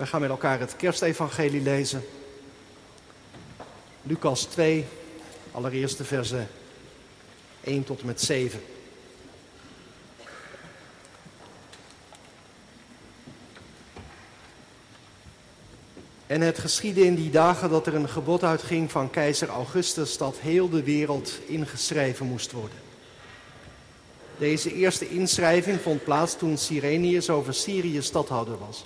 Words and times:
We 0.00 0.06
gaan 0.06 0.20
met 0.20 0.30
elkaar 0.30 0.60
het 0.60 0.76
kerstevangelie 0.76 1.60
lezen. 1.62 2.04
Lucas 4.02 4.44
2, 4.44 4.86
allereerst 5.52 5.98
de 5.98 6.04
versen 6.04 6.48
1 7.60 7.84
tot 7.84 8.00
en 8.00 8.06
met 8.06 8.20
7. 8.20 8.60
En 16.26 16.40
het 16.40 16.58
geschiedde 16.58 17.04
in 17.04 17.14
die 17.14 17.30
dagen 17.30 17.70
dat 17.70 17.86
er 17.86 17.94
een 17.94 18.08
gebod 18.08 18.44
uitging 18.44 18.90
van 18.90 19.10
keizer 19.10 19.48
Augustus 19.48 20.16
dat 20.16 20.36
heel 20.38 20.68
de 20.68 20.82
wereld 20.82 21.38
ingeschreven 21.46 22.26
moest 22.26 22.52
worden. 22.52 22.78
Deze 24.38 24.74
eerste 24.74 25.08
inschrijving 25.08 25.80
vond 25.80 26.04
plaats 26.04 26.36
toen 26.36 26.58
Sirenius 26.58 27.30
over 27.30 27.54
Syrië 27.54 28.02
stadhouder 28.02 28.58
was. 28.58 28.84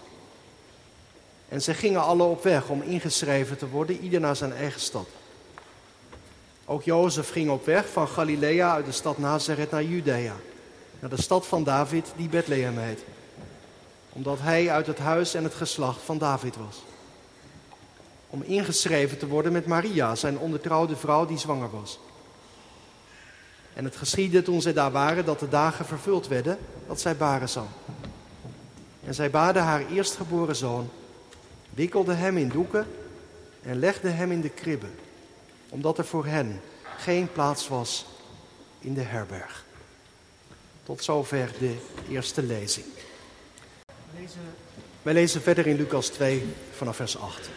En 1.55 1.63
zij 1.63 1.75
gingen 1.75 2.03
alle 2.03 2.23
op 2.23 2.43
weg 2.43 2.69
om 2.69 2.83
ingeschreven 2.83 3.59
te 3.59 3.69
worden, 3.69 4.01
ieder 4.01 4.21
naar 4.21 4.37
zijn 4.37 4.53
eigen 4.53 4.81
stad. 4.81 5.07
Ook 6.65 6.83
Jozef 6.83 7.31
ging 7.31 7.51
op 7.51 7.65
weg 7.65 7.89
van 7.89 8.09
Galilea 8.09 8.73
uit 8.73 8.87
de 8.87 8.93
stad 8.93 9.19
Nazareth 9.19 9.71
naar 9.71 9.85
Judea, 9.85 10.35
naar 11.01 11.11
de 11.11 11.23
stad 11.23 11.47
van 11.47 11.65
David 11.65 12.13
die 12.17 12.29
Bethlehem 12.29 12.79
heet, 12.79 13.05
omdat 14.13 14.39
hij 14.41 14.71
uit 14.71 14.87
het 14.87 14.99
huis 14.99 15.35
en 15.35 15.45
het 15.45 15.55
geslacht 15.55 16.03
van 16.03 16.19
David 16.19 16.57
was. 16.57 16.83
Om 18.31 18.43
ingeschreven 18.43 19.19
te 19.19 19.27
worden 19.27 19.53
met 19.53 19.67
Maria, 19.67 20.15
zijn 20.15 20.39
ondertrouwde 20.39 20.97
vrouw 20.97 21.27
die 21.27 21.39
zwanger 21.39 21.71
was. 21.71 21.99
En 23.75 23.85
het 23.85 23.97
geschiedde 23.97 24.43
toen 24.43 24.63
zij 24.63 24.73
daar 24.73 24.93
waren 24.93 25.25
dat 25.25 25.41
de 25.41 25.49
dagen 25.49 25.85
vervuld 25.85 26.29
werden 26.29 26.59
dat 26.87 27.01
zij 27.01 27.17
baren 27.17 27.49
zou. 27.49 27.67
En 29.05 29.15
zij 29.15 29.31
baden 29.31 29.63
haar 29.63 29.87
eerstgeboren 29.91 30.57
zoon, 30.57 30.91
wikkelde 31.75 32.15
hem 32.15 32.37
in 32.37 32.49
doeken 32.49 32.87
en 33.63 33.79
legde 33.79 34.09
hem 34.09 34.33
in 34.33 34.41
de 34.41 34.49
kribbe, 34.49 34.87
omdat 35.69 35.99
er 35.99 36.05
voor 36.05 36.27
hen 36.27 36.61
geen 36.97 37.33
plaats 37.33 37.69
was 37.69 38.07
in 38.81 38.95
de 38.95 39.01
herberg. 39.01 39.65
Tot 40.83 41.05
zover 41.05 41.51
de 41.59 41.77
eerste 42.11 42.43
lezing. 42.43 42.87
Wij 45.03 45.13
lezen 45.13 45.43
verder 45.43 45.67
in 45.67 45.77
Lucas 45.77 46.09
2 46.09 46.43
vanaf 46.77 46.97
vers 46.97 47.19
8. 47.19 47.51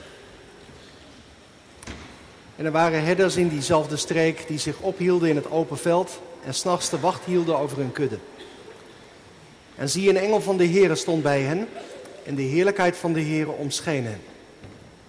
En 2.55 2.65
er 2.65 2.71
waren 2.71 3.03
herders 3.03 3.35
in 3.35 3.49
diezelfde 3.49 3.97
streek 3.97 4.47
die 4.47 4.59
zich 4.59 4.79
ophielden 4.79 5.29
in 5.29 5.35
het 5.35 5.51
open 5.51 5.77
veld 5.77 6.21
en 6.43 6.53
s'nachts 6.53 6.89
de 6.89 6.99
wacht 6.99 7.25
hielden 7.25 7.57
over 7.57 7.77
hun 7.77 7.91
kudde. 7.91 8.17
En 9.75 9.89
zie, 9.89 10.09
een 10.09 10.17
engel 10.17 10.41
van 10.41 10.57
de 10.57 10.67
Heere 10.67 10.95
stond 10.95 11.23
bij 11.23 11.41
hen 11.41 11.67
en 12.27 12.35
de 12.35 12.41
heerlijkheid 12.41 12.97
van 12.97 13.13
de 13.13 13.21
Heere 13.21 13.51
omscheen 13.51 14.05
hen. 14.05 14.21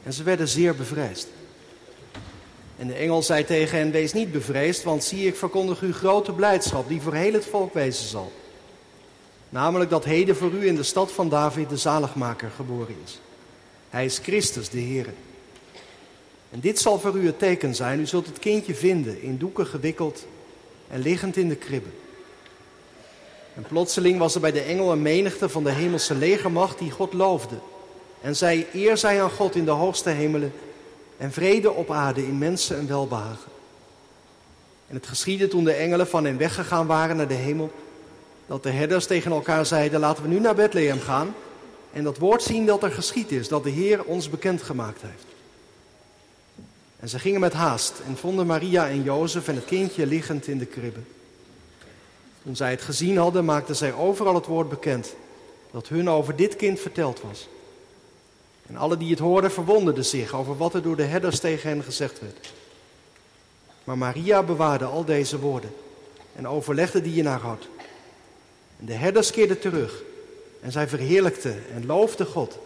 En 0.02 0.12
ze 0.12 0.22
werden 0.22 0.48
zeer 0.48 0.76
bevreesd. 0.76 1.28
En 2.76 2.86
de 2.86 2.94
engel 2.94 3.22
zei 3.22 3.44
tegen 3.44 3.78
hen, 3.78 3.90
wees 3.90 4.12
niet 4.12 4.32
bevreesd, 4.32 4.82
want 4.82 5.04
zie, 5.04 5.26
ik 5.26 5.36
verkondig 5.36 5.82
u 5.82 5.92
grote 5.92 6.32
blijdschap 6.32 6.88
die 6.88 7.00
voor 7.00 7.14
heel 7.14 7.32
het 7.32 7.44
volk 7.44 7.74
wezen 7.74 8.08
zal. 8.08 8.32
Namelijk 9.48 9.90
dat 9.90 10.04
heden 10.04 10.36
voor 10.36 10.50
u 10.50 10.66
in 10.66 10.76
de 10.76 10.82
stad 10.82 11.12
van 11.12 11.28
David 11.28 11.68
de 11.68 11.76
zaligmaker 11.76 12.50
geboren 12.56 12.96
is. 13.04 13.20
Hij 13.90 14.04
is 14.04 14.18
Christus, 14.18 14.68
de 14.68 14.80
Heere. 14.80 15.12
En 16.50 16.60
dit 16.60 16.78
zal 16.78 16.98
voor 16.98 17.16
u 17.16 17.26
het 17.26 17.38
teken 17.38 17.74
zijn. 17.74 18.00
U 18.00 18.06
zult 18.06 18.26
het 18.26 18.38
kindje 18.38 18.74
vinden, 18.74 19.22
in 19.22 19.38
doeken 19.38 19.66
gewikkeld 19.66 20.26
en 20.88 21.00
liggend 21.00 21.36
in 21.36 21.48
de 21.48 21.56
kribbe. 21.56 21.88
En 23.58 23.64
plotseling 23.68 24.18
was 24.18 24.34
er 24.34 24.40
bij 24.40 24.52
de 24.52 24.60
engel 24.60 24.92
een 24.92 25.02
menigte 25.02 25.48
van 25.48 25.64
de 25.64 25.70
hemelse 25.70 26.14
legermacht 26.14 26.78
die 26.78 26.90
God 26.90 27.12
loofde. 27.12 27.56
En 28.20 28.36
zei, 28.36 28.66
eer 28.72 28.96
zij 28.96 29.22
aan 29.22 29.30
God 29.30 29.54
in 29.54 29.64
de 29.64 29.70
hoogste 29.70 30.10
hemelen 30.10 30.52
en 31.16 31.32
vrede 31.32 31.72
op 31.72 31.90
aarde 31.90 32.26
in 32.26 32.38
mensen 32.38 32.78
en 32.78 32.88
welbehagen. 32.88 33.50
En 34.88 34.94
het 34.94 35.06
geschiedde 35.06 35.48
toen 35.48 35.64
de 35.64 35.72
engelen 35.72 36.08
van 36.08 36.24
hen 36.24 36.36
weggegaan 36.36 36.86
waren 36.86 37.16
naar 37.16 37.28
de 37.28 37.34
hemel, 37.34 37.72
dat 38.46 38.62
de 38.62 38.70
herders 38.70 39.06
tegen 39.06 39.32
elkaar 39.32 39.66
zeiden, 39.66 40.00
laten 40.00 40.22
we 40.22 40.28
nu 40.28 40.40
naar 40.40 40.54
Bethlehem 40.54 41.00
gaan 41.00 41.34
en 41.92 42.04
dat 42.04 42.18
woord 42.18 42.42
zien 42.42 42.66
dat 42.66 42.82
er 42.82 42.90
geschied 42.90 43.32
is, 43.32 43.48
dat 43.48 43.64
de 43.64 43.70
Heer 43.70 44.04
ons 44.04 44.30
bekendgemaakt 44.30 45.02
heeft. 45.02 45.26
En 47.00 47.08
ze 47.08 47.18
gingen 47.18 47.40
met 47.40 47.52
haast 47.52 47.94
en 48.06 48.16
vonden 48.16 48.46
Maria 48.46 48.88
en 48.88 49.02
Jozef 49.02 49.48
en 49.48 49.54
het 49.54 49.64
kindje 49.64 50.06
liggend 50.06 50.46
in 50.46 50.58
de 50.58 50.66
kribbe. 50.66 51.00
Toen 52.48 52.56
zij 52.56 52.70
het 52.70 52.82
gezien 52.82 53.16
hadden, 53.16 53.44
maakten 53.44 53.76
zij 53.76 53.92
overal 53.92 54.34
het 54.34 54.46
woord 54.46 54.68
bekend 54.68 55.14
dat 55.70 55.88
hun 55.88 56.10
over 56.10 56.36
dit 56.36 56.56
kind 56.56 56.80
verteld 56.80 57.20
was. 57.20 57.48
En 58.66 58.76
alle 58.76 58.96
die 58.96 59.10
het 59.10 59.18
hoorden 59.18 59.50
verwonderden 59.50 60.04
zich 60.04 60.34
over 60.34 60.56
wat 60.56 60.74
er 60.74 60.82
door 60.82 60.96
de 60.96 61.02
herders 61.02 61.38
tegen 61.38 61.68
hen 61.68 61.82
gezegd 61.82 62.20
werd. 62.20 62.52
Maar 63.84 63.98
Maria 63.98 64.42
bewaarde 64.42 64.84
al 64.84 65.04
deze 65.04 65.38
woorden 65.38 65.70
en 66.36 66.48
overlegde 66.48 67.00
die 67.00 67.16
in 67.16 67.26
haar 67.26 67.40
hart. 67.40 67.68
En 68.78 68.86
de 68.86 68.94
herders 68.94 69.30
keerden 69.30 69.58
terug 69.58 70.02
en 70.60 70.72
zij 70.72 70.88
verheerlijkten 70.88 71.64
en 71.74 71.86
loofden 71.86 72.26
God 72.26 72.58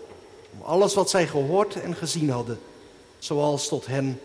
om 0.52 0.62
alles 0.62 0.94
wat 0.94 1.10
zij 1.10 1.26
gehoord 1.26 1.80
en 1.80 1.94
gezien 1.94 2.30
hadden 2.30 2.60
zoals 3.18 3.68
tot 3.68 3.86
hen 3.86 4.20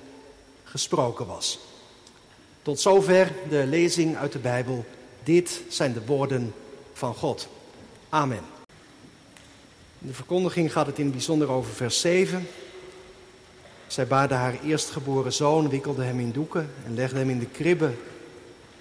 gesproken 0.64 1.28
was. 1.28 1.60
Tot 2.62 2.80
zover 2.80 3.32
de 3.50 3.66
lezing 3.66 4.18
uit 4.18 4.32
de 4.32 4.40
Bijbel. 4.40 4.86
Dit 5.28 5.62
zijn 5.70 5.94
de 5.94 6.06
woorden 6.06 6.54
van 6.94 7.14
God. 7.14 7.48
Amen. 8.10 8.42
In 10.00 10.08
de 10.08 10.14
verkondiging 10.14 10.72
gaat 10.72 10.86
het 10.86 10.98
in 10.98 11.04
het 11.04 11.14
bijzonder 11.14 11.50
over 11.50 11.74
vers 11.74 12.00
7. 12.00 12.48
Zij 13.88 14.08
baarde 14.08 14.34
haar 14.34 14.60
eerstgeboren 14.64 15.34
zoon, 15.34 15.70
wikkelde 15.70 16.04
hem 16.04 16.20
in 16.20 16.32
doeken 16.32 16.70
en 16.86 16.94
legde 16.94 17.18
hem 17.18 17.30
in 17.30 17.40
de 17.40 17.46
kribbe, 17.46 17.92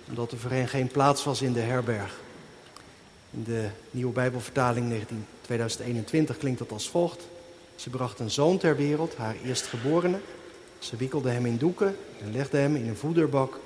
omdat 0.08 0.32
er 0.32 0.38
voor 0.38 0.50
hen 0.50 0.68
geen 0.68 0.86
plaats 0.86 1.24
was 1.24 1.42
in 1.42 1.52
de 1.52 1.60
herberg. 1.60 2.20
In 3.30 3.44
de 3.44 3.68
nieuwe 3.90 4.12
Bijbelvertaling 4.12 5.04
2021 5.40 6.36
klinkt 6.36 6.58
dat 6.58 6.72
als 6.72 6.88
volgt. 6.88 7.28
Ze 7.76 7.90
bracht 7.90 8.18
een 8.18 8.30
zoon 8.30 8.58
ter 8.58 8.76
wereld, 8.76 9.16
haar 9.16 9.36
eerstgeborene. 9.44 10.18
Ze 10.78 10.96
wikkelde 10.96 11.30
hem 11.30 11.46
in 11.46 11.56
doeken 11.56 11.96
en 12.20 12.32
legde 12.32 12.56
hem 12.56 12.76
in 12.76 12.88
een 12.88 12.96
voederbak, 12.96 13.58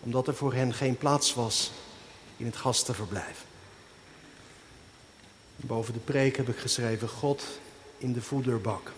omdat 0.00 0.26
er 0.26 0.34
voor 0.34 0.54
hen 0.54 0.74
geen 0.74 0.96
plaats 0.96 1.34
was 1.34 1.70
in 2.38 2.46
het 2.46 2.56
gastenverblijf. 2.56 3.44
Boven 5.56 5.92
de 5.92 5.98
preek 5.98 6.36
heb 6.36 6.48
ik 6.48 6.56
geschreven 6.56 7.08
God 7.08 7.44
in 7.98 8.12
de 8.12 8.22
voederbak. 8.22 8.92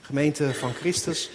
Gemeente 0.00 0.54
van 0.54 0.72
Christus. 0.72 1.30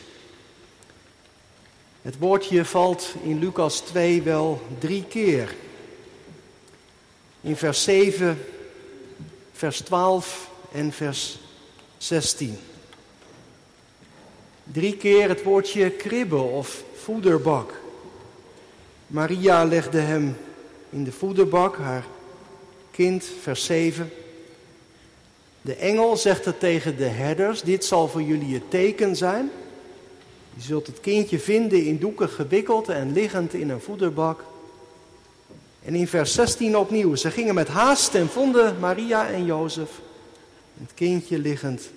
Het 2.02 2.18
woordje 2.18 2.66
valt 2.66 3.14
in 3.24 3.40
Lucas 3.40 3.80
2 3.80 4.22
wel 4.22 4.62
drie 4.80 5.04
keer. 5.04 5.56
In 7.42 7.56
vers 7.56 7.84
7 7.84 8.46
vers 9.54 9.80
12 9.80 10.50
en 10.72 10.92
vers 10.92 11.40
16. 11.98 12.58
Drie 14.64 14.98
keer 14.98 15.30
het 15.30 15.44
woordje 15.44 15.90
kribbe 15.90 16.36
of 16.36 16.84
voederbak. 16.96 17.82
Maria 19.14 19.64
legde 19.64 20.00
hem 20.00 20.38
in 20.90 21.04
de 21.04 21.12
voederbak, 21.12 21.78
haar 21.78 22.06
kind, 22.92 23.26
vers 23.42 23.66
7. 23.66 24.12
De 25.62 25.76
engel 25.76 26.18
zegt 26.18 26.46
het 26.46 26.60
tegen 26.60 26.98
de 26.98 27.06
herders, 27.06 27.62
dit 27.62 27.86
zal 27.86 28.08
voor 28.08 28.22
jullie 28.22 28.54
het 28.54 28.70
teken 28.70 29.16
zijn. 29.16 29.52
Je 30.54 30.62
zult 30.62 30.88
het 30.88 31.00
kindje 31.00 31.40
vinden 31.40 31.86
in 31.86 31.98
doeken 31.98 32.30
gewikkeld 32.30 32.90
en 32.90 33.12
liggend 33.12 33.54
in 33.54 33.70
een 33.70 33.82
voederbak. 33.82 34.44
En 35.84 35.96
in 35.96 36.08
vers 36.08 36.34
16 36.34 36.78
opnieuw. 36.78 37.16
Ze 37.16 37.32
gingen 37.32 37.56
met 37.56 37.68
haast 37.68 38.16
en 38.16 38.30
vonden 38.30 38.80
Maria 38.80 39.28
en 39.28 39.46
Jozef 39.46 39.90
het 40.80 40.94
kindje 40.94 41.40
liggend 41.40 41.90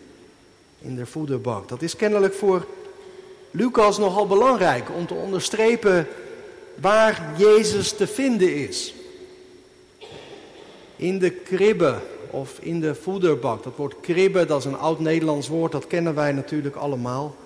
in 0.78 0.96
de 0.96 1.06
voederbak. 1.06 1.68
Dat 1.68 1.82
is 1.82 1.96
kennelijk 1.96 2.34
voor 2.34 2.66
Lucas 3.50 3.98
nogal 3.98 4.26
belangrijk 4.26 4.90
om 4.96 5.06
te 5.06 5.14
onderstrepen 5.14 6.08
waar 6.80 7.32
Jezus 7.36 7.92
te 7.92 8.06
vinden 8.06 8.54
is. 8.68 8.94
In 10.96 11.18
de 11.18 11.30
kribbe 11.30 11.98
of 12.30 12.58
in 12.58 12.80
de 12.80 12.94
voederbak. 12.94 13.62
Dat 13.62 13.76
woord 13.76 14.00
kribbe, 14.00 14.46
dat 14.46 14.58
is 14.58 14.64
een 14.64 14.78
oud 14.78 15.00
Nederlands 15.00 15.48
woord, 15.48 15.72
dat 15.72 15.86
kennen 15.86 16.14
wij 16.14 16.32
natuurlijk 16.32 16.76
allemaal. 16.76 17.36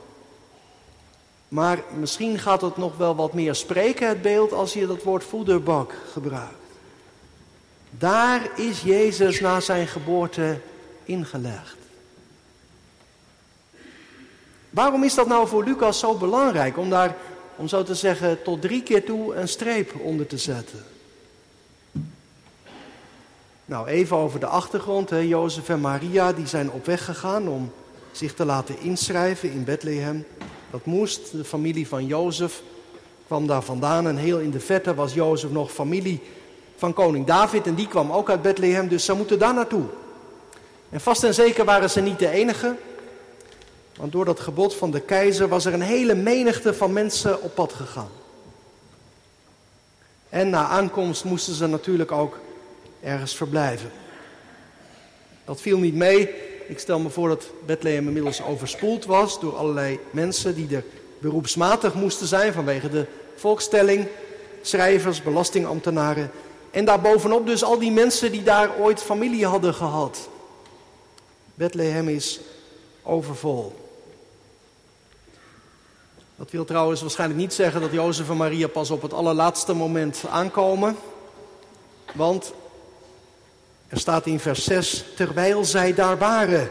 Maar 1.48 1.82
misschien 1.98 2.38
gaat 2.38 2.60
het 2.60 2.76
nog 2.76 2.96
wel 2.96 3.16
wat 3.16 3.32
meer 3.32 3.54
spreken, 3.54 4.08
het 4.08 4.22
beeld, 4.22 4.52
als 4.52 4.72
je 4.72 4.86
dat 4.86 5.02
woord 5.02 5.24
voederbak 5.24 5.94
gebruikt. 6.12 6.54
Daar 7.90 8.50
is 8.56 8.82
Jezus 8.82 9.40
na 9.40 9.60
zijn 9.60 9.86
geboorte 9.86 10.60
ingelegd. 11.04 11.76
Waarom 14.70 15.04
is 15.04 15.14
dat 15.14 15.26
nou 15.26 15.48
voor 15.48 15.64
Lucas 15.64 15.98
zo 15.98 16.14
belangrijk 16.14 16.78
om 16.78 16.90
daar, 16.90 17.16
om 17.60 17.68
zo 17.68 17.82
te 17.82 17.94
zeggen, 17.94 18.42
tot 18.42 18.60
drie 18.60 18.82
keer 18.82 19.04
toe 19.04 19.34
een 19.34 19.48
streep 19.48 19.94
onder 20.02 20.26
te 20.26 20.38
zetten? 20.38 20.84
Nou, 23.64 23.86
even 23.86 24.16
over 24.16 24.40
de 24.40 24.46
achtergrond. 24.46 25.10
Hè. 25.10 25.18
Jozef 25.18 25.68
en 25.68 25.80
Maria 25.80 26.32
die 26.32 26.46
zijn 26.46 26.70
op 26.70 26.86
weg 26.86 27.04
gegaan 27.04 27.48
om 27.48 27.72
zich 28.12 28.34
te 28.34 28.44
laten 28.44 28.80
inschrijven 28.80 29.52
in 29.52 29.64
Bethlehem. 29.64 30.26
Dat 30.70 30.84
moest. 30.84 31.32
De 31.32 31.44
familie 31.44 31.88
van 31.88 32.06
Jozef 32.06 32.62
kwam 33.26 33.46
daar 33.46 33.62
vandaan. 33.62 34.06
En 34.06 34.16
heel 34.16 34.38
in 34.38 34.50
de 34.50 34.60
vette 34.60 34.94
was 34.94 35.14
Jozef 35.14 35.50
nog 35.50 35.72
familie 35.72 36.20
van 36.76 36.92
koning 36.92 37.26
David. 37.26 37.66
En 37.66 37.74
die 37.74 37.88
kwam 37.88 38.12
ook 38.12 38.30
uit 38.30 38.42
Bethlehem, 38.42 38.88
dus 38.88 39.04
ze 39.04 39.12
moeten 39.12 39.38
daar 39.38 39.54
naartoe. 39.54 39.84
En 40.90 41.00
vast 41.00 41.24
en 41.24 41.34
zeker 41.34 41.64
waren 41.64 41.90
ze 41.90 42.00
niet 42.00 42.18
de 42.18 42.28
enige. 42.28 42.76
Want 44.00 44.12
door 44.12 44.24
dat 44.24 44.40
gebod 44.40 44.74
van 44.74 44.90
de 44.90 45.00
keizer 45.00 45.48
was 45.48 45.64
er 45.64 45.72
een 45.72 45.80
hele 45.80 46.14
menigte 46.14 46.74
van 46.74 46.92
mensen 46.92 47.42
op 47.42 47.54
pad 47.54 47.72
gegaan. 47.72 48.10
En 50.28 50.50
na 50.50 50.66
aankomst 50.66 51.24
moesten 51.24 51.54
ze 51.54 51.66
natuurlijk 51.66 52.12
ook 52.12 52.38
ergens 53.02 53.36
verblijven. 53.36 53.90
Dat 55.44 55.60
viel 55.60 55.78
niet 55.78 55.94
mee. 55.94 56.30
Ik 56.68 56.78
stel 56.78 56.98
me 56.98 57.10
voor 57.10 57.28
dat 57.28 57.46
Bethlehem 57.66 58.06
inmiddels 58.06 58.42
overspoeld 58.42 59.04
was 59.04 59.40
door 59.40 59.56
allerlei 59.56 59.98
mensen 60.10 60.54
die 60.54 60.76
er 60.76 60.84
beroepsmatig 61.18 61.94
moesten 61.94 62.26
zijn 62.26 62.52
vanwege 62.52 62.88
de 62.88 63.06
volkstelling, 63.36 64.06
schrijvers, 64.62 65.22
belastingambtenaren. 65.22 66.30
En 66.70 66.84
daarbovenop 66.84 67.46
dus 67.46 67.64
al 67.64 67.78
die 67.78 67.92
mensen 67.92 68.32
die 68.32 68.42
daar 68.42 68.70
ooit 68.78 69.02
familie 69.02 69.46
hadden 69.46 69.74
gehad. 69.74 70.28
Bethlehem 71.54 72.08
is 72.08 72.40
overvol. 73.02 73.79
Dat 76.40 76.50
wil 76.50 76.64
trouwens 76.64 77.00
waarschijnlijk 77.00 77.40
niet 77.40 77.54
zeggen 77.54 77.80
dat 77.80 77.92
Jozef 77.92 78.30
en 78.30 78.36
Maria 78.36 78.68
pas 78.68 78.90
op 78.90 79.02
het 79.02 79.12
allerlaatste 79.12 79.72
moment 79.72 80.24
aankomen. 80.30 80.96
Want 82.14 82.52
er 83.88 83.98
staat 83.98 84.26
in 84.26 84.40
vers 84.40 84.64
6, 84.64 85.04
terwijl 85.16 85.64
zij 85.64 85.94
daar 85.94 86.18
waren, 86.18 86.70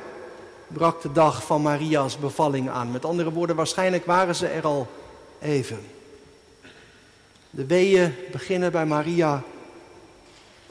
brak 0.68 1.01
de 1.01 1.12
dag 1.12 1.44
van 1.44 1.62
Maria's 1.62 2.19
bevalling 2.19 2.69
aan. 2.69 2.92
Met 2.92 3.06
andere 3.06 3.31
woorden, 3.31 3.56
waarschijnlijk 3.56 4.06
waren 4.06 4.36
ze 4.36 4.48
er 4.48 4.66
al 4.66 4.88
even. 5.42 5.80
De 7.50 7.66
weeën 7.66 8.16
beginnen 8.31 8.71
bij 8.71 8.86
Maria. 8.86 9.44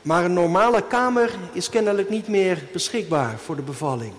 Maar 0.02 0.24
een 0.24 0.32
normale 0.32 0.82
kamer 0.82 1.34
is 1.52 1.68
kennelijk 1.68 2.10
niet 2.10 2.28
meer 2.28 2.62
beschikbaar 2.72 3.38
voor 3.38 3.56
de 3.56 3.62
bevalling. 3.62 4.12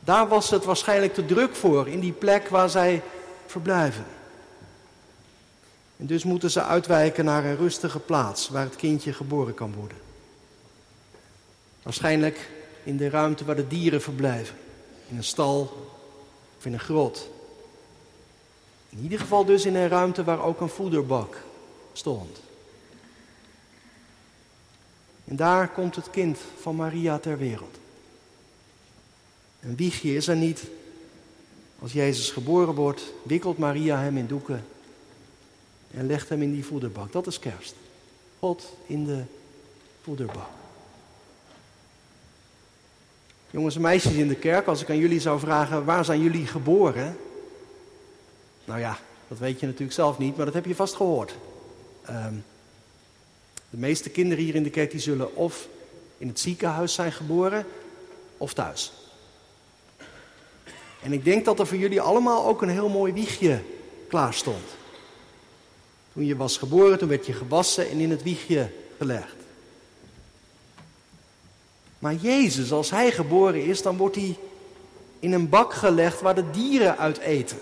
Daar 0.00 0.28
was 0.28 0.50
het 0.50 0.64
waarschijnlijk 0.64 1.14
te 1.14 1.26
druk 1.26 1.54
voor, 1.54 1.88
in 1.88 2.00
die 2.00 2.12
plek 2.12 2.48
waar 2.48 2.70
zij 2.70 3.02
verblijven. 3.50 4.04
En 5.96 6.06
dus 6.06 6.24
moeten 6.24 6.50
ze 6.50 6.62
uitwijken 6.62 7.24
naar 7.24 7.44
een 7.44 7.56
rustige 7.56 7.98
plaats 7.98 8.48
waar 8.48 8.64
het 8.64 8.76
kindje 8.76 9.12
geboren 9.12 9.54
kan 9.54 9.74
worden. 9.74 9.98
Waarschijnlijk 11.82 12.50
in 12.84 12.96
de 12.96 13.08
ruimte 13.08 13.44
waar 13.44 13.56
de 13.56 13.66
dieren 13.66 14.02
verblijven. 14.02 14.56
In 15.08 15.16
een 15.16 15.24
stal 15.24 15.60
of 16.58 16.66
in 16.66 16.72
een 16.72 16.80
grot. 16.80 17.30
In 18.88 19.02
ieder 19.02 19.18
geval 19.18 19.44
dus 19.44 19.64
in 19.64 19.74
een 19.74 19.88
ruimte 19.88 20.24
waar 20.24 20.42
ook 20.42 20.60
een 20.60 20.68
voederbak 20.68 21.36
stond. 21.92 22.40
En 25.24 25.36
daar 25.36 25.68
komt 25.68 25.96
het 25.96 26.10
kind 26.10 26.38
van 26.60 26.76
Maria 26.76 27.18
ter 27.18 27.38
wereld. 27.38 27.78
Een 29.60 29.76
wiegje 29.76 30.14
is 30.14 30.28
er 30.28 30.36
niet. 30.36 30.62
Als 31.82 31.92
Jezus 31.92 32.30
geboren 32.30 32.74
wordt, 32.74 33.02
wikkelt 33.22 33.58
Maria 33.58 33.98
hem 34.00 34.16
in 34.16 34.26
doeken 34.26 34.64
en 35.90 36.06
legt 36.06 36.28
hem 36.28 36.42
in 36.42 36.52
die 36.52 36.64
voederbak. 36.64 37.12
Dat 37.12 37.26
is 37.26 37.38
kerst. 37.38 37.74
God 38.38 38.76
in 38.86 39.04
de 39.04 39.22
voederbak. 40.02 40.48
Jongens 43.50 43.74
en 43.74 43.80
meisjes 43.80 44.12
in 44.12 44.28
de 44.28 44.36
kerk, 44.36 44.66
als 44.66 44.82
ik 44.82 44.90
aan 44.90 44.98
jullie 44.98 45.20
zou 45.20 45.40
vragen, 45.40 45.84
waar 45.84 46.04
zijn 46.04 46.20
jullie 46.20 46.46
geboren? 46.46 47.16
Nou 48.64 48.80
ja, 48.80 48.98
dat 49.28 49.38
weet 49.38 49.60
je 49.60 49.66
natuurlijk 49.66 49.92
zelf 49.92 50.18
niet, 50.18 50.36
maar 50.36 50.44
dat 50.44 50.54
heb 50.54 50.64
je 50.64 50.74
vast 50.74 50.94
gehoord. 50.94 51.34
Ehm, 52.02 52.34
de 53.70 53.76
meeste 53.76 54.10
kinderen 54.10 54.44
hier 54.44 54.54
in 54.54 54.62
de 54.62 54.70
kerk 54.70 54.90
die 54.90 55.00
zullen 55.00 55.36
of 55.36 55.68
in 56.18 56.28
het 56.28 56.40
ziekenhuis 56.40 56.94
zijn 56.94 57.12
geboren 57.12 57.66
of 58.36 58.54
thuis. 58.54 58.92
En 61.02 61.12
ik 61.12 61.24
denk 61.24 61.44
dat 61.44 61.58
er 61.58 61.66
voor 61.66 61.76
jullie 61.76 62.00
allemaal 62.00 62.46
ook 62.46 62.62
een 62.62 62.68
heel 62.68 62.88
mooi 62.88 63.12
wiegje 63.12 63.60
klaar 64.08 64.34
stond. 64.34 64.64
Toen 66.12 66.26
je 66.26 66.36
was 66.36 66.56
geboren, 66.56 66.98
toen 66.98 67.08
werd 67.08 67.26
je 67.26 67.32
gewassen 67.32 67.90
en 67.90 67.98
in 67.98 68.10
het 68.10 68.22
wiegje 68.22 68.70
gelegd. 68.98 69.34
Maar 71.98 72.14
Jezus, 72.14 72.72
als 72.72 72.90
hij 72.90 73.10
geboren 73.10 73.64
is, 73.64 73.82
dan 73.82 73.96
wordt 73.96 74.16
hij 74.16 74.36
in 75.18 75.32
een 75.32 75.48
bak 75.48 75.72
gelegd 75.72 76.20
waar 76.20 76.34
de 76.34 76.50
dieren 76.50 76.98
uit 76.98 77.18
eten. 77.18 77.58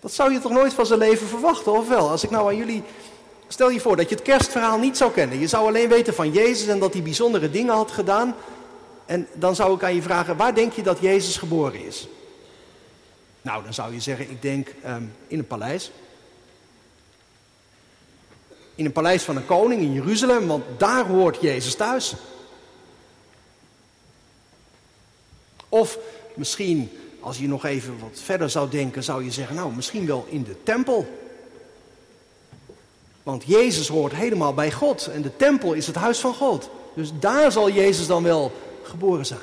Dat 0.00 0.12
zou 0.12 0.32
je 0.32 0.40
toch 0.40 0.52
nooit 0.52 0.74
van 0.74 0.86
zijn 0.86 0.98
leven 0.98 1.26
verwachten, 1.26 1.72
of 1.72 1.88
wel? 1.88 2.10
Als 2.10 2.24
ik 2.24 2.30
nou 2.30 2.48
aan 2.48 2.56
jullie. 2.56 2.82
Stel 3.48 3.70
je 3.70 3.80
voor 3.80 3.96
dat 3.96 4.08
je 4.08 4.14
het 4.14 4.24
kerstverhaal 4.24 4.78
niet 4.78 4.96
zou 4.96 5.12
kennen. 5.12 5.38
Je 5.38 5.46
zou 5.46 5.66
alleen 5.66 5.88
weten 5.88 6.14
van 6.14 6.32
Jezus 6.32 6.66
en 6.66 6.78
dat 6.78 6.92
hij 6.92 7.02
bijzondere 7.02 7.50
dingen 7.50 7.74
had 7.74 7.90
gedaan. 7.90 8.34
En 9.06 9.28
dan 9.34 9.54
zou 9.54 9.74
ik 9.74 9.82
aan 9.82 9.94
je 9.94 10.02
vragen, 10.02 10.36
waar 10.36 10.54
denk 10.54 10.72
je 10.72 10.82
dat 10.82 10.98
Jezus 11.00 11.36
geboren 11.36 11.84
is? 11.84 12.08
Nou, 13.42 13.64
dan 13.64 13.74
zou 13.74 13.92
je 13.92 14.00
zeggen, 14.00 14.30
ik 14.30 14.42
denk 14.42 14.74
um, 14.86 15.14
in 15.26 15.38
een 15.38 15.46
paleis. 15.46 15.90
In 18.74 18.84
een 18.84 18.92
paleis 18.92 19.22
van 19.22 19.36
een 19.36 19.46
koning 19.46 19.80
in 19.80 19.92
Jeruzalem, 19.92 20.46
want 20.46 20.64
daar 20.76 21.06
hoort 21.06 21.40
Jezus 21.40 21.74
thuis. 21.74 22.14
Of 25.68 25.98
misschien, 26.34 26.90
als 27.20 27.38
je 27.38 27.48
nog 27.48 27.64
even 27.64 27.98
wat 27.98 28.20
verder 28.22 28.50
zou 28.50 28.70
denken, 28.70 29.04
zou 29.04 29.24
je 29.24 29.30
zeggen, 29.30 29.56
nou, 29.56 29.74
misschien 29.74 30.06
wel 30.06 30.26
in 30.28 30.42
de 30.42 30.62
tempel. 30.62 31.06
Want 33.22 33.44
Jezus 33.46 33.88
hoort 33.88 34.12
helemaal 34.12 34.54
bij 34.54 34.72
God 34.72 35.06
en 35.06 35.22
de 35.22 35.36
tempel 35.36 35.72
is 35.72 35.86
het 35.86 35.96
huis 35.96 36.18
van 36.18 36.34
God. 36.34 36.70
Dus 36.94 37.10
daar 37.20 37.52
zal 37.52 37.70
Jezus 37.70 38.06
dan 38.06 38.22
wel 38.22 38.52
geboren 38.86 39.26
zijn. 39.26 39.40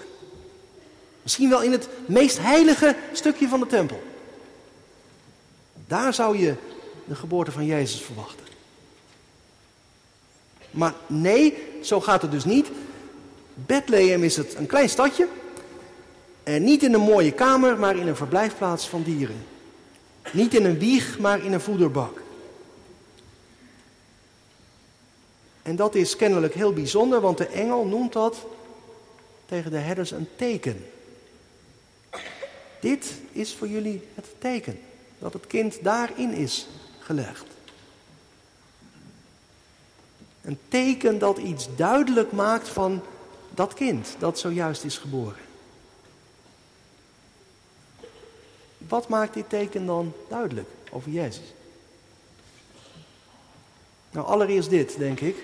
Misschien 1.21 1.49
wel 1.49 1.61
in 1.61 1.71
het 1.71 1.87
meest 2.05 2.39
heilige 2.39 2.95
stukje 3.11 3.47
van 3.47 3.59
de 3.59 3.65
tempel. 3.65 4.01
Daar 5.87 6.13
zou 6.13 6.37
je 6.37 6.55
de 7.05 7.15
geboorte 7.15 7.51
van 7.51 7.65
Jezus 7.65 8.01
verwachten. 8.01 8.45
Maar 10.71 10.93
nee, 11.07 11.57
zo 11.81 12.01
gaat 12.01 12.21
het 12.21 12.31
dus 12.31 12.45
niet. 12.45 12.67
Bethlehem 13.53 14.23
is 14.23 14.37
het 14.37 14.55
een 14.55 14.65
klein 14.65 14.89
stadje. 14.89 15.27
En 16.43 16.63
niet 16.63 16.83
in 16.83 16.93
een 16.93 17.01
mooie 17.01 17.31
kamer, 17.31 17.77
maar 17.77 17.95
in 17.95 18.07
een 18.07 18.15
verblijfplaats 18.15 18.87
van 18.87 19.03
dieren. 19.03 19.45
Niet 20.31 20.53
in 20.53 20.65
een 20.65 20.79
wieg, 20.79 21.19
maar 21.19 21.43
in 21.43 21.53
een 21.53 21.61
voederbak. 21.61 22.21
En 25.61 25.75
dat 25.75 25.95
is 25.95 26.15
kennelijk 26.15 26.53
heel 26.53 26.73
bijzonder, 26.73 27.21
want 27.21 27.37
de 27.37 27.47
engel 27.47 27.85
noemt 27.85 28.13
dat 28.13 28.45
tegen 29.53 29.71
de 29.71 29.77
herders 29.77 30.11
een 30.11 30.27
teken. 30.35 30.85
Dit 32.79 33.13
is 33.31 33.53
voor 33.53 33.67
jullie 33.67 34.07
het 34.15 34.25
teken 34.37 34.79
dat 35.19 35.33
het 35.33 35.47
kind 35.47 35.83
daarin 35.83 36.31
is 36.31 36.67
gelegd. 36.99 37.45
Een 40.41 40.59
teken 40.67 41.19
dat 41.19 41.37
iets 41.37 41.75
duidelijk 41.75 42.31
maakt 42.31 42.69
van 42.69 43.01
dat 43.53 43.73
kind 43.73 44.15
dat 44.19 44.39
zojuist 44.39 44.83
is 44.83 44.97
geboren. 44.97 45.41
Wat 48.77 49.07
maakt 49.07 49.33
dit 49.33 49.49
teken 49.49 49.85
dan 49.85 50.13
duidelijk 50.29 50.69
over 50.91 51.11
Jezus? 51.11 51.53
Nou, 54.11 54.27
allereerst 54.27 54.69
dit, 54.69 54.97
denk 54.97 55.19
ik. 55.19 55.43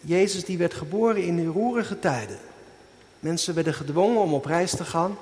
Jezus 0.00 0.44
die 0.44 0.58
werd 0.58 0.74
geboren 0.74 1.22
in 1.22 1.46
roerige 1.46 1.98
tijden. 1.98 2.38
Mensen 3.20 3.54
werden 3.54 3.74
gedwongen 3.74 4.20
om 4.20 4.34
op 4.34 4.44
reis 4.44 4.70
te 4.70 4.84
gaan. 4.84 5.18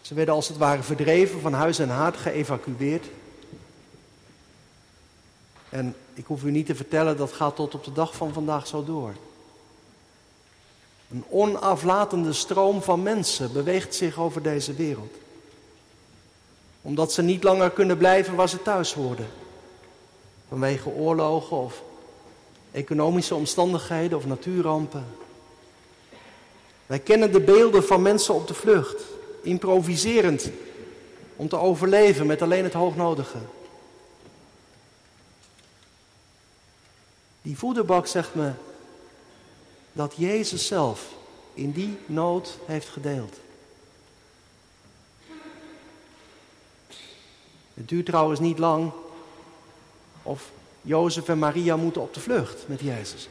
Ze 0.00 0.14
werden 0.14 0.34
als 0.34 0.48
het 0.48 0.56
ware 0.56 0.82
verdreven 0.82 1.40
van 1.40 1.52
huis 1.52 1.78
en 1.78 1.88
haard, 1.88 2.16
geëvacueerd. 2.16 3.06
En 5.68 5.94
ik 6.14 6.26
hoef 6.26 6.42
u 6.42 6.50
niet 6.50 6.66
te 6.66 6.74
vertellen, 6.74 7.16
dat 7.16 7.32
gaat 7.32 7.56
tot 7.56 7.74
op 7.74 7.84
de 7.84 7.92
dag 7.92 8.14
van 8.14 8.32
vandaag 8.32 8.66
zo 8.66 8.84
door. 8.84 9.14
Een 11.10 11.24
onaflatende 11.28 12.32
stroom 12.32 12.82
van 12.82 13.02
mensen 13.02 13.52
beweegt 13.52 13.94
zich 13.94 14.18
over 14.18 14.42
deze 14.42 14.74
wereld. 14.74 15.14
Omdat 16.82 17.12
ze 17.12 17.22
niet 17.22 17.42
langer 17.42 17.70
kunnen 17.70 17.98
blijven 17.98 18.34
waar 18.34 18.48
ze 18.48 18.62
thuis 18.62 18.94
hoorden. 18.94 19.28
Vanwege 20.48 20.88
oorlogen 20.88 21.56
of 21.56 21.82
economische 22.72 23.34
omstandigheden 23.34 24.18
of 24.18 24.26
natuurrampen. 24.26 25.06
Wij 26.86 26.98
kennen 26.98 27.32
de 27.32 27.40
beelden 27.40 27.84
van 27.84 28.02
mensen 28.02 28.34
op 28.34 28.46
de 28.46 28.54
vlucht, 28.54 29.02
improviserend 29.42 30.50
om 31.36 31.48
te 31.48 31.56
overleven 31.56 32.26
met 32.26 32.42
alleen 32.42 32.64
het 32.64 32.72
hoognodige. 32.72 33.38
Die 37.42 37.58
voederbak 37.58 38.06
zegt 38.06 38.34
me 38.34 38.52
dat 39.92 40.14
Jezus 40.16 40.66
zelf 40.66 41.08
in 41.54 41.72
die 41.72 41.98
nood 42.06 42.58
heeft 42.66 42.88
gedeeld. 42.88 43.36
Het 47.74 47.88
duurt 47.88 48.06
trouwens 48.06 48.40
niet 48.40 48.58
lang 48.58 48.92
of 50.22 50.50
Jozef 50.82 51.28
en 51.28 51.38
Maria 51.38 51.76
moeten 51.76 52.02
op 52.02 52.14
de 52.14 52.20
vlucht 52.20 52.64
met 52.66 52.80
Jezus. 52.80 53.28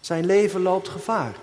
Zijn 0.00 0.26
leven 0.26 0.62
loopt 0.62 0.88
gevaar. 0.88 1.36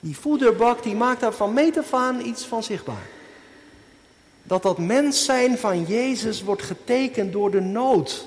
Die 0.00 0.16
voederbak 0.16 0.82
die 0.82 0.94
maakt 0.94 1.20
daar 1.20 1.32
van 1.32 1.52
meet 1.52 1.80
iets 2.22 2.44
van 2.44 2.62
zichtbaar. 2.62 3.06
Dat 4.42 4.62
dat 4.62 4.78
mens 4.78 5.24
zijn 5.24 5.58
van 5.58 5.84
Jezus 5.84 6.42
wordt 6.42 6.62
getekend 6.62 7.32
door 7.32 7.50
de 7.50 7.60
nood. 7.60 8.26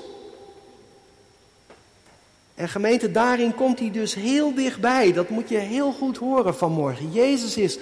En 2.54 2.68
gemeente, 2.68 3.10
daarin 3.10 3.54
komt 3.54 3.78
hij 3.78 3.90
dus 3.90 4.14
heel 4.14 4.54
dichtbij. 4.54 5.12
Dat 5.12 5.28
moet 5.28 5.48
je 5.48 5.56
heel 5.56 5.92
goed 5.92 6.16
horen 6.16 6.56
vanmorgen. 6.56 7.12
Jezus 7.12 7.56
is 7.56 7.78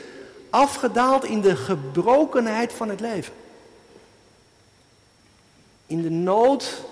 afgedaald 0.50 1.24
in 1.24 1.40
de 1.40 1.56
gebrokenheid 1.56 2.72
van 2.72 2.88
het 2.88 3.00
leven. 3.00 3.32
In 5.88 6.02
de 6.02 6.10
nood, 6.10 6.84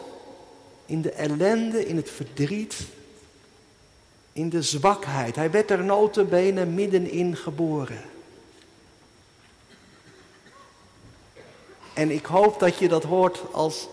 in 0.87 1.03
de 1.03 1.11
ellende, 1.11 1.87
in 1.87 1.97
het 1.97 2.11
verdriet, 2.11 2.77
in 4.33 4.49
de 4.49 4.63
zwakheid. 4.63 5.37
Hij 5.37 5.51
werd 5.51 5.71
er 5.71 5.85
notenbenen 5.85 6.75
middenin 6.75 7.37
geboren. 7.37 8.01
En 11.95 12.11
ik 12.11 12.27
hoop 12.27 12.59
dat 12.59 12.79
je 12.79 12.89
dat 12.89 13.03
hoort 13.03 13.43
als 13.53 13.89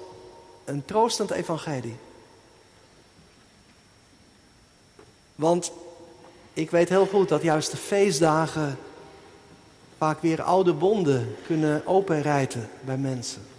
een 0.65 0.85
troostend 0.85 1.31
evangelie. 1.31 1.95
Want 5.35 5.71
ik 6.53 6.71
weet 6.71 6.89
heel 6.89 7.05
goed 7.05 7.29
dat 7.29 7.41
juist 7.41 7.71
de 7.71 7.77
feestdagen 7.77 8.77
vaak 9.97 10.21
weer 10.21 10.41
oude 10.41 10.73
wonden 10.73 11.35
kunnen 11.45 11.87
openrijten 11.87 12.69
bij 12.81 12.97
mensen. 12.97 13.52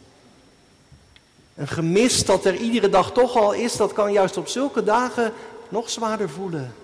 Een 1.55 1.69
gemis 1.69 2.25
dat 2.25 2.45
er 2.45 2.57
iedere 2.57 2.89
dag 2.89 3.13
toch 3.13 3.37
al 3.37 3.53
is, 3.53 3.77
dat 3.77 3.93
kan 3.93 4.13
juist 4.13 4.37
op 4.37 4.49
zulke 4.49 4.83
dagen 4.83 5.33
nog 5.69 5.91
zwaarder 5.91 6.31
voelen. 6.31 6.75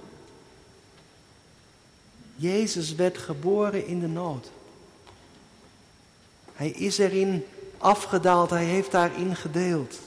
Jezus 2.37 2.95
werd 2.95 3.19
geboren 3.19 3.87
in 3.87 4.01
de 4.01 4.07
nood. 4.07 4.51
Hij 6.55 6.69
is 6.69 6.99
erin 6.99 7.45
afgedaald, 7.79 8.51
hij 8.51 8.65
heeft 8.65 8.91
daarin 8.91 9.37
gedeeld. 9.37 9.99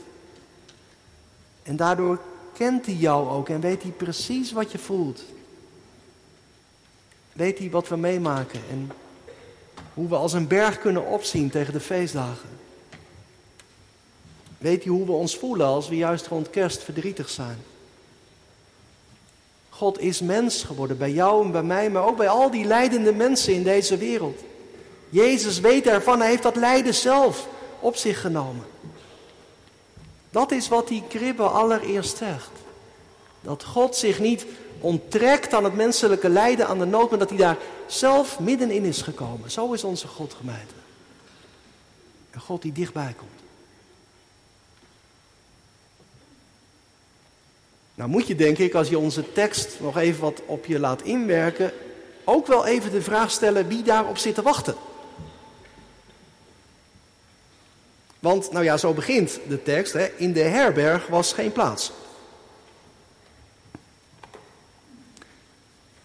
En 1.62 1.76
daardoor 1.76 2.18
kent 2.52 2.86
hij 2.86 2.94
jou 2.94 3.28
ook 3.28 3.48
en 3.48 3.60
weet 3.60 3.82
hij 3.82 3.90
precies 3.90 4.52
wat 4.52 4.72
je 4.72 4.78
voelt. 4.78 5.22
Weet 7.32 7.58
hij 7.58 7.70
wat 7.70 7.88
we 7.88 7.96
meemaken 7.96 8.60
en 8.70 8.92
hoe 9.94 10.08
we 10.08 10.16
als 10.16 10.32
een 10.32 10.46
berg 10.46 10.78
kunnen 10.78 11.06
opzien 11.06 11.50
tegen 11.50 11.72
de 11.72 11.80
feestdagen. 11.80 12.48
Weet 14.64 14.84
hij 14.84 14.92
hoe 14.92 15.06
we 15.06 15.12
ons 15.12 15.36
voelen 15.36 15.66
als 15.66 15.88
we 15.88 15.96
juist 15.96 16.26
rond 16.26 16.50
kerst 16.50 16.82
verdrietig 16.82 17.28
zijn. 17.28 17.64
God 19.68 20.00
is 20.00 20.20
mens 20.20 20.62
geworden 20.62 20.98
bij 20.98 21.10
jou 21.10 21.44
en 21.44 21.52
bij 21.52 21.62
mij, 21.62 21.90
maar 21.90 22.06
ook 22.06 22.16
bij 22.16 22.28
al 22.28 22.50
die 22.50 22.64
leidende 22.64 23.12
mensen 23.12 23.54
in 23.54 23.62
deze 23.62 23.96
wereld. 23.96 24.40
Jezus 25.08 25.60
weet 25.60 25.86
ervan, 25.86 26.18
hij 26.18 26.28
heeft 26.28 26.42
dat 26.42 26.56
lijden 26.56 26.94
zelf 26.94 27.48
op 27.80 27.96
zich 27.96 28.20
genomen. 28.20 28.64
Dat 30.30 30.50
is 30.50 30.68
wat 30.68 30.88
die 30.88 31.02
kribbe 31.08 31.42
allereerst 31.42 32.16
zegt. 32.16 32.50
Dat 33.40 33.64
God 33.64 33.96
zich 33.96 34.18
niet 34.18 34.46
onttrekt 34.80 35.54
aan 35.54 35.64
het 35.64 35.74
menselijke 35.74 36.28
lijden, 36.28 36.66
aan 36.66 36.78
de 36.78 36.84
nood, 36.84 37.10
maar 37.10 37.18
dat 37.18 37.28
hij 37.28 37.38
daar 37.38 37.58
zelf 37.86 38.38
middenin 38.40 38.84
is 38.84 39.02
gekomen. 39.02 39.50
Zo 39.50 39.72
is 39.72 39.84
onze 39.84 40.06
God 40.08 40.34
gemeente. 40.34 40.74
Een 42.30 42.40
God 42.40 42.62
die 42.62 42.72
dichtbij 42.72 43.14
komt. 43.18 43.33
Nou 47.94 48.10
moet 48.10 48.26
je 48.26 48.34
denk 48.34 48.58
ik, 48.58 48.74
als 48.74 48.88
je 48.88 48.98
onze 48.98 49.32
tekst 49.32 49.76
nog 49.80 49.96
even 49.96 50.20
wat 50.20 50.42
op 50.46 50.66
je 50.66 50.78
laat 50.78 51.02
inwerken, 51.02 51.72
ook 52.24 52.46
wel 52.46 52.66
even 52.66 52.90
de 52.90 53.02
vraag 53.02 53.30
stellen 53.30 53.68
wie 53.68 53.82
daarop 53.82 54.18
zit 54.18 54.34
te 54.34 54.42
wachten. 54.42 54.74
Want, 58.18 58.52
nou 58.52 58.64
ja, 58.64 58.76
zo 58.76 58.92
begint 58.92 59.38
de 59.48 59.62
tekst. 59.62 59.92
Hè. 59.92 60.06
In 60.16 60.32
de 60.32 60.42
herberg 60.42 61.06
was 61.06 61.32
geen 61.32 61.52
plaats. 61.52 61.92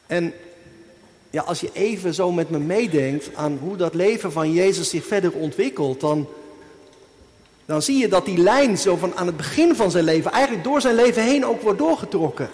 En 0.08 0.34
ja, 1.30 1.42
als 1.42 1.60
je 1.60 1.70
even 1.74 2.14
zo 2.14 2.32
met 2.32 2.50
me 2.50 2.60
meedenkt 2.60 3.36
aan 3.36 3.58
hoe 3.62 3.76
dat 3.76 3.94
leven 3.94 4.32
van 4.32 4.54
Jezus 4.54 4.90
zich 4.90 5.06
verder 5.06 5.32
ontwikkelt, 5.32 6.00
dan, 6.00 6.28
dan 7.70 7.82
zie 7.82 7.98
je 7.98 8.08
dat 8.08 8.26
die 8.26 8.38
lijn 8.38 8.78
zo 8.78 8.96
van 8.96 9.16
aan 9.16 9.26
het 9.26 9.38
begin 9.38 9.76
van 9.76 9.92
zijn 9.92 10.04
leven, 10.04 10.32
eigenlijk 10.32 10.64
door 10.64 10.82
zijn 10.82 10.96
leven 10.96 11.24
heen 11.24 11.46
ook 11.46 11.62
wordt 11.62 11.78
doorgetrokken. 11.78 12.50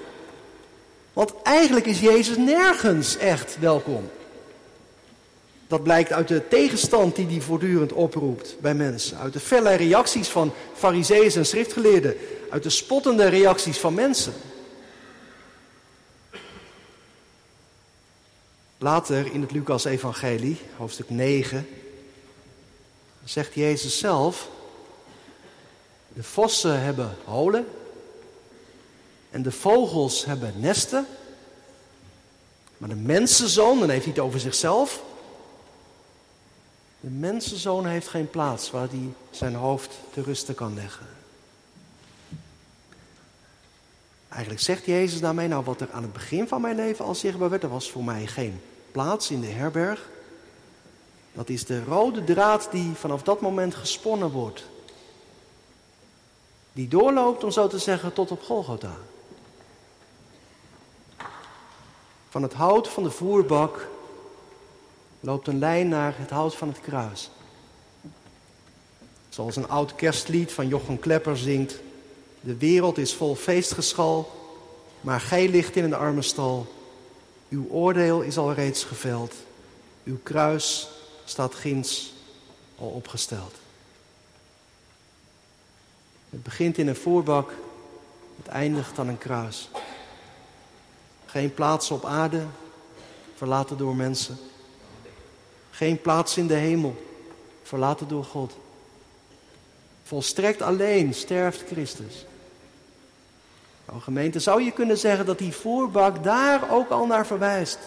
Want 1.14 1.34
eigenlijk 1.44 1.86
is 1.86 2.00
Jezus 2.00 2.38
nergens 2.38 3.18
echt 3.18 3.60
welkom. 3.60 4.10
Dat 5.68 5.84
blijkt 5.84 6.12
uit 6.12 6.28
de 6.28 6.48
tegenstand 6.48 7.16
die 7.16 7.26
hij 7.26 7.42
voortdurend 7.42 7.94
oproept 7.94 8.56
bij 8.60 8.74
mensen. 8.74 9.18
Uit 9.18 9.34
de 9.34 9.40
felle 9.40 9.74
reacties 9.74 10.28
van 10.28 10.54
fariseeën 10.74 11.32
en 11.32 11.46
schriftgeleerden. 11.46 12.16
Uit 12.50 12.64
de 12.64 12.70
spottende 12.70 13.28
reacties 13.28 13.78
van 13.78 13.94
mensen. 13.94 14.34
Later 18.78 19.34
in 19.34 19.42
het 19.42 19.52
Lucas-evangelie, 19.52 20.58
hoofdstuk 20.78 21.10
9, 21.10 21.68
zegt 23.24 23.54
Jezus 23.54 23.98
zelf... 23.98 24.54
De 26.16 26.24
vossen 26.24 26.82
hebben 26.82 27.16
holen 27.26 27.68
en 29.30 29.42
de 29.42 29.52
vogels 29.52 30.26
hebben 30.26 30.54
nesten. 30.60 31.08
Maar 32.78 32.90
de 32.90 32.96
mensenzoon, 32.96 33.80
dan 33.80 33.90
heeft 33.90 34.06
hij 34.06 34.14
het 34.14 34.24
over 34.24 34.40
zichzelf... 34.40 35.04
De 37.00 37.12
mensenzoon 37.12 37.86
heeft 37.86 38.08
geen 38.08 38.30
plaats 38.30 38.72
waar 38.72 38.88
hij 38.90 39.14
zijn 39.30 39.56
hoofd 39.56 39.98
te 40.14 40.22
rusten 40.22 40.56
kan 40.56 40.76
leggen. 40.76 41.06
Eigenlijk 44.30 44.62
zegt 44.64 44.86
Jezus 44.86 45.20
daarmee, 45.20 45.48
nou 45.48 45.64
wat 45.64 45.82
er 45.82 45.92
aan 45.92 46.02
het 46.02 46.14
begin 46.14 46.48
van 46.48 46.62
mijn 46.62 46.76
leven 46.76 47.06
al 47.06 47.16
zichtbaar 47.16 47.50
werd, 47.50 47.64
er 47.64 47.70
was 47.70 47.92
voor 47.92 48.04
mij 48.04 48.28
geen 48.28 48.62
plaats 48.92 49.32
in 49.32 49.42
de 49.42 49.48
herberg. 49.48 50.10
Dat 51.34 51.50
is 51.50 51.66
de 51.66 51.84
rode 51.84 52.24
draad 52.24 52.68
die 52.72 52.94
vanaf 52.94 53.24
dat 53.24 53.42
moment 53.42 53.76
gesponnen 53.76 54.32
wordt. 54.32 54.66
Die 56.76 56.88
doorloopt, 56.88 57.44
om 57.44 57.52
zo 57.52 57.68
te 57.68 57.80
zeggen, 57.80 58.14
tot 58.14 58.32
op 58.32 58.44
Golgotha. 58.44 58.96
Van 62.30 62.44
het 62.44 62.54
hout 62.54 62.88
van 62.88 63.04
de 63.04 63.12
voerbak 63.12 63.88
loopt 65.20 65.48
een 65.48 65.60
lijn 65.60 65.88
naar 65.88 66.14
het 66.18 66.30
hout 66.30 66.56
van 66.56 66.68
het 66.68 66.82
kruis. 66.82 67.30
Zoals 69.30 69.56
een 69.56 69.70
oud 69.70 69.96
kerstlied 69.96 70.52
van 70.52 70.68
Jochem 70.68 71.00
Klepper 71.00 71.38
zingt. 71.38 71.80
De 72.40 72.58
wereld 72.58 72.98
is 72.98 73.14
vol 73.14 73.36
feestgeschal, 73.36 74.32
maar 75.02 75.20
gij 75.20 75.50
ligt 75.50 75.76
in 75.76 75.84
een 75.84 75.94
arme 75.94 76.22
stal. 76.22 76.68
Uw 77.50 77.68
oordeel 77.70 78.22
is 78.22 78.38
al 78.38 78.54
reeds 78.54 78.84
geveld. 78.84 79.34
Uw 80.04 80.18
kruis 80.24 80.90
staat 81.26 81.56
ginds 81.56 82.14
al 82.78 82.88
opgesteld. 82.90 83.65
Het 86.36 86.44
begint 86.44 86.78
in 86.78 86.88
een 86.88 86.96
voorbak, 86.96 87.52
het 88.38 88.48
eindigt 88.48 89.00
aan 89.00 89.08
een 89.08 89.18
kruis. 89.18 89.70
Geen 91.26 91.54
plaats 91.54 91.92
op 91.92 92.06
aarde, 92.06 92.46
verlaten 93.36 93.78
door 93.78 93.96
mensen. 93.96 94.38
Geen 95.72 96.02
plaats 96.02 96.38
in 96.38 96.48
de 96.48 96.54
hemel, 96.54 97.06
verlaten 97.64 98.08
door 98.08 98.24
God. 98.24 98.58
Volstrekt 100.04 100.62
alleen 100.62 101.14
sterft 101.14 101.64
Christus. 101.68 102.26
Nou, 103.88 104.02
gemeente, 104.02 104.40
zou 104.40 104.64
je 104.64 104.72
kunnen 104.72 104.98
zeggen 104.98 105.26
dat 105.26 105.38
die 105.38 105.54
voorbak 105.54 106.24
daar 106.24 106.72
ook 106.72 106.90
al 106.90 107.06
naar 107.06 107.26
verwijst? 107.26 107.80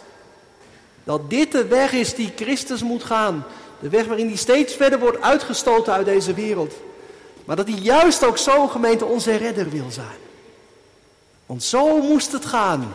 Dat 1.05 1.31
dit 1.31 1.53
de 1.53 1.67
weg 1.67 1.93
is 1.93 2.15
die 2.15 2.33
Christus 2.37 2.83
moet 2.83 3.05
gaan. 3.05 3.45
De 3.81 3.89
weg 3.89 4.07
waarin 4.07 4.27
hij 4.27 4.37
steeds 4.37 4.75
verder 4.75 4.99
wordt 4.99 5.21
uitgestoten 5.21 5.93
uit 5.93 6.07
deze 6.07 6.35
wereld. 6.35 6.75
Maar 7.49 7.57
dat 7.57 7.69
hij 7.69 7.79
juist 7.79 8.25
ook 8.25 8.39
zo, 8.39 8.67
gemeente, 8.67 9.05
onze 9.05 9.37
redder 9.37 9.71
wil 9.71 9.91
zijn. 9.91 10.19
Want 11.47 11.63
zo 11.63 12.03
moest 12.03 12.33
het 12.33 12.47
gaan. 12.47 12.93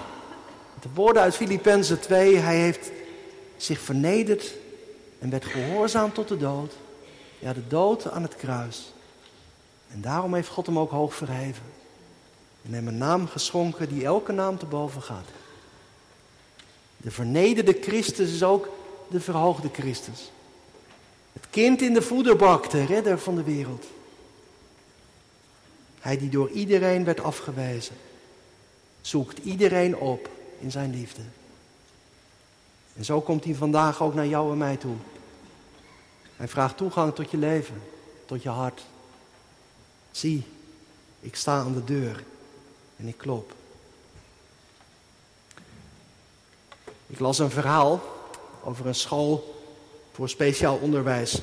De 0.82 0.90
woorden 0.94 1.22
uit 1.22 1.36
Filippenzen 1.36 2.00
2, 2.00 2.36
hij 2.36 2.58
heeft 2.58 2.92
zich 3.58 3.80
vernederd 3.80 4.54
en 5.20 5.30
werd 5.30 5.46
gehoorzaam 5.46 6.14
tot 6.14 6.28
de 6.28 6.38
dood. 6.38 6.74
Ja, 7.40 7.54
de 7.54 7.68
dood 7.68 8.12
aan 8.12 8.22
het 8.22 8.36
kruis. 8.36 8.94
En 9.92 10.02
daarom 10.02 10.34
heeft 10.34 10.50
God 10.50 10.66
hem 10.66 10.80
ook 10.80 10.92
hoog 10.92 11.16
verheven. 11.16 11.66
En 12.66 12.74
hem 12.74 12.88
een 12.88 12.98
naam 12.98 13.28
geschonken 13.28 13.90
die 13.90 14.06
elke 14.06 14.32
naam 14.32 14.58
te 14.58 14.66
boven 14.66 15.02
gaat. 15.02 15.28
De 16.98 17.12
vernederde 17.12 17.78
Christus 17.82 18.34
is 18.34 18.44
ook 18.44 18.70
de 19.08 19.20
verhoogde 19.20 19.70
Christus. 19.72 20.32
Het 21.34 21.48
kind 21.50 21.82
in 21.82 21.94
de 21.94 22.02
voederbak, 22.02 22.70
de 22.70 22.86
redder 22.86 23.20
van 23.20 23.36
de 23.36 23.44
wereld. 23.44 23.86
Hij 26.04 26.18
die 26.18 26.30
door 26.30 26.50
iedereen 26.50 27.04
werd 27.04 27.20
afgewezen, 27.20 27.96
zoekt 29.02 29.38
iedereen 29.38 29.96
op 29.96 30.30
in 30.60 30.72
zijn 30.72 30.92
liefde. 30.92 31.22
En 32.96 33.06
zo 33.06 33.22
komt 33.22 33.44
hij 33.44 33.56
vandaag 33.56 34.02
ook 34.02 34.14
naar 34.14 34.28
jou 34.28 34.52
en 34.52 34.58
mij 34.58 34.78
toe. 34.78 34.96
Hij 36.36 36.48
vraagt 36.48 36.78
toegang 36.78 37.16
tot 37.16 37.32
je 37.32 37.38
leven, 37.38 37.82
tot 38.26 38.44
je 38.44 38.50
hart. 38.50 38.84
Zie, 40.12 40.44
ik 41.20 41.36
sta 41.36 41.60
aan 41.60 41.74
de 41.74 41.84
deur 41.84 42.24
en 42.96 43.08
ik 43.08 43.18
klop. 43.18 43.54
Ik 47.08 47.20
las 47.20 47.40
een 47.40 47.52
verhaal 47.52 48.02
over 48.64 48.88
een 48.88 48.96
school 48.96 49.64
voor 50.12 50.30
speciaal 50.30 50.76
onderwijs 50.76 51.42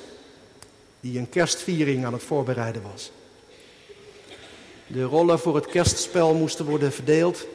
die 1.00 1.18
een 1.18 1.28
kerstviering 1.28 2.04
aan 2.04 2.12
het 2.12 2.22
voorbereiden 2.22 2.82
was. 2.82 3.10
De 4.92 5.02
rollen 5.02 5.38
voor 5.38 5.54
het 5.54 5.66
kerstspel 5.66 6.34
moesten 6.34 6.64
worden 6.64 6.92
verdeeld. 6.92 7.46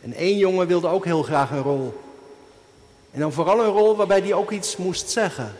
En 0.00 0.12
één 0.12 0.36
jongen 0.36 0.66
wilde 0.66 0.88
ook 0.88 1.04
heel 1.04 1.22
graag 1.22 1.50
een 1.50 1.62
rol. 1.62 2.00
En 3.10 3.20
dan 3.20 3.32
vooral 3.32 3.60
een 3.60 3.70
rol 3.70 3.96
waarbij 3.96 4.20
hij 4.20 4.34
ook 4.34 4.50
iets 4.50 4.76
moest 4.76 5.10
zeggen. 5.10 5.56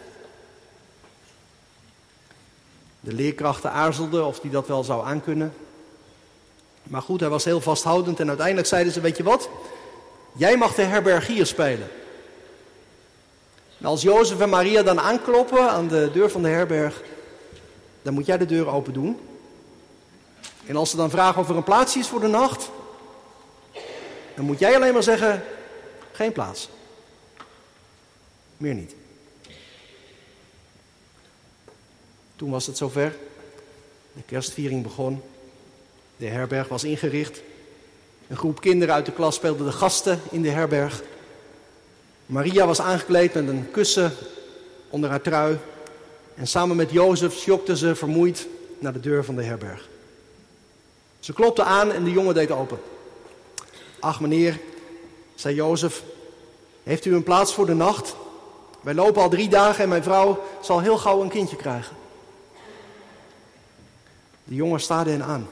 De 3.01 3.13
leerkrachten 3.13 3.73
aarzelden 3.73 4.27
of 4.27 4.41
hij 4.41 4.51
dat 4.51 4.67
wel 4.67 4.85
zou 4.85 5.07
aankunnen. 5.07 5.55
Maar 6.83 7.03
goed, 7.03 7.21
hij 7.21 7.29
was 7.29 7.45
heel 7.45 7.61
vasthoudend 7.61 8.21
en 8.21 8.29
uiteindelijk 8.29 8.67
zeiden 8.67 8.93
ze, 8.93 9.01
weet 9.01 9.17
je 9.17 9.23
wat? 9.23 9.49
Jij 10.33 10.57
mag 10.57 10.75
de 10.75 10.83
herbergier 10.83 11.47
spelen. 11.47 11.89
En 13.79 13.87
als 13.87 14.03
Jozef 14.03 14.41
en 14.41 14.49
Maria 14.49 14.83
dan 14.83 15.01
aankloppen 15.01 15.71
aan 15.71 15.89
de 15.89 16.11
deur 16.13 16.31
van 16.31 16.43
de 16.43 16.49
herberg, 16.49 17.03
dan 18.03 18.15
moet 18.15 18.27
jij 18.27 18.39
de 18.39 18.47
deur 18.47 18.69
open 18.69 18.93
doen. 18.93 19.19
En 20.67 20.77
als 20.77 20.91
ze 20.91 20.97
dan 20.97 21.11
vragen 21.11 21.41
of 21.41 21.49
er 21.49 21.57
een 21.57 21.63
plaatsje 21.63 21.99
is 21.99 22.09
voor 22.09 22.21
de 22.21 22.27
nacht, 22.27 22.71
dan 24.35 24.45
moet 24.45 24.59
jij 24.59 24.75
alleen 24.75 24.93
maar 24.93 25.03
zeggen, 25.03 25.45
geen 26.13 26.33
plaats. 26.33 26.69
Meer 28.57 28.75
niet. 28.75 28.95
Toen 32.37 32.51
was 32.51 32.67
het 32.67 32.77
zover. 32.77 33.17
De 34.13 34.23
kerstviering 34.27 34.83
begon. 34.83 35.23
De 36.17 36.27
herberg 36.27 36.69
was 36.69 36.85
ingericht. 36.85 37.43
Een 38.29 38.37
groep 38.37 38.61
kinderen 38.61 38.95
uit 38.95 39.07
de 39.07 39.13
klas 39.13 39.35
speelde 39.35 39.65
de 39.65 39.73
gasten 39.73 40.21
in 40.31 40.43
de 40.43 40.51
herberg. 40.51 41.03
Maria 42.27 42.67
was 42.67 42.81
aangekleed 42.81 43.35
met 43.35 43.49
een 43.49 43.71
kussen 43.71 44.13
onder 44.89 45.11
haar 45.11 45.21
trui. 45.21 45.59
En 46.35 46.47
samen 46.47 46.77
met 46.77 46.91
Jozef 46.91 47.35
sjokte 47.35 47.77
ze 47.77 47.95
vermoeid 47.95 48.49
naar 48.79 48.93
de 48.93 49.01
deur 49.01 49.25
van 49.25 49.37
de 49.37 49.43
herberg. 49.43 49.89
Ze 51.23 51.33
klopte 51.33 51.63
aan 51.63 51.93
en 51.93 52.05
de 52.05 52.11
jongen 52.11 52.35
deed 52.35 52.51
open. 52.51 52.81
Ach 54.01 54.21
meneer, 54.21 54.61
zei 55.35 55.55
Jozef, 55.55 56.03
heeft 56.83 57.05
u 57.05 57.15
een 57.15 57.23
plaats 57.23 57.55
voor 57.55 57.67
de 57.67 57.75
nacht? 57.75 58.15
Wij 58.81 58.95
lopen 58.95 59.23
al 59.23 59.29
drie 59.29 59.49
dagen 59.49 59.83
en 59.83 59.89
mijn 59.89 60.03
vrouw 60.03 60.43
zal 60.63 60.81
heel 60.81 60.99
gauw 60.99 61.23
een 61.23 61.29
kindje 61.29 61.57
krijgen. 61.57 61.97
De 64.45 64.55
jongen 64.55 64.81
staarde 64.81 65.11
hen 65.11 65.23
aan. 65.23 65.49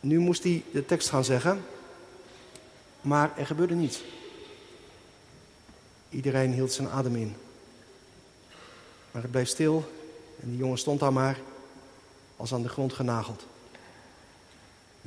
Nu 0.00 0.18
moest 0.18 0.42
hij 0.42 0.64
de 0.70 0.86
tekst 0.86 1.08
gaan 1.08 1.24
zeggen, 1.24 1.64
maar 3.00 3.32
er 3.36 3.46
gebeurde 3.46 3.74
niets. 3.74 4.02
Iedereen 6.08 6.52
hield 6.52 6.72
zijn 6.72 6.88
adem 6.88 7.16
in. 7.16 7.36
Maar 9.10 9.22
het 9.22 9.30
bleef 9.30 9.48
stil 9.48 9.92
en 10.42 10.50
de 10.50 10.56
jongen 10.56 10.78
stond 10.78 11.00
daar 11.00 11.12
maar 11.12 11.38
als 12.38 12.52
aan 12.52 12.62
de 12.62 12.68
grond 12.68 12.92
genageld. 12.92 13.46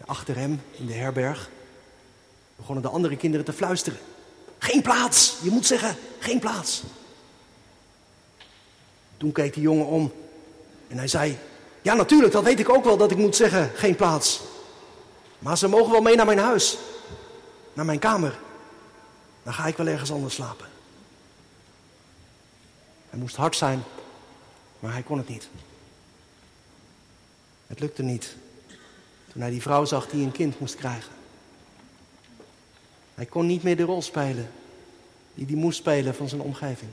achter 0.05 0.35
hem, 0.35 0.61
in 0.71 0.85
de 0.85 0.93
herberg, 0.93 1.49
begonnen 2.55 2.83
de 2.83 2.89
andere 2.89 3.15
kinderen 3.15 3.45
te 3.45 3.53
fluisteren. 3.53 3.99
Geen 4.57 4.81
plaats! 4.81 5.37
Je 5.41 5.49
moet 5.49 5.65
zeggen, 5.65 5.95
geen 6.19 6.39
plaats. 6.39 6.83
Toen 9.17 9.31
keek 9.31 9.53
de 9.53 9.61
jongen 9.61 9.85
om 9.85 10.13
en 10.87 10.97
hij 10.97 11.07
zei: 11.07 11.37
Ja, 11.81 11.93
natuurlijk, 11.93 12.33
dat 12.33 12.43
weet 12.43 12.59
ik 12.59 12.69
ook 12.69 12.83
wel 12.83 12.97
dat 12.97 13.11
ik 13.11 13.17
moet 13.17 13.35
zeggen, 13.35 13.71
geen 13.75 13.95
plaats. 13.95 14.41
Maar 15.39 15.57
ze 15.57 15.67
mogen 15.67 15.91
wel 15.91 16.01
mee 16.01 16.15
naar 16.15 16.25
mijn 16.25 16.39
huis, 16.39 16.77
naar 17.73 17.85
mijn 17.85 17.99
kamer. 17.99 18.39
Dan 19.43 19.53
ga 19.53 19.65
ik 19.65 19.77
wel 19.77 19.87
ergens 19.87 20.11
anders 20.11 20.33
slapen. 20.33 20.67
Hij 23.09 23.19
moest 23.19 23.35
hard 23.35 23.55
zijn, 23.55 23.83
maar 24.79 24.91
hij 24.91 25.01
kon 25.01 25.17
het 25.17 25.27
niet. 25.27 25.49
Het 27.71 27.79
lukte 27.79 28.03
niet. 28.03 28.35
Toen 29.31 29.41
hij 29.41 29.51
die 29.51 29.61
vrouw 29.61 29.85
zag 29.85 30.09
die 30.09 30.25
een 30.25 30.31
kind 30.31 30.59
moest 30.59 30.75
krijgen. 30.75 31.13
Hij 33.15 33.25
kon 33.25 33.45
niet 33.45 33.63
meer 33.63 33.77
de 33.77 33.83
rol 33.83 34.01
spelen 34.01 34.51
die 35.33 35.45
hij 35.45 35.55
moest 35.55 35.77
spelen 35.77 36.15
van 36.15 36.29
zijn 36.29 36.41
omgeving. 36.41 36.91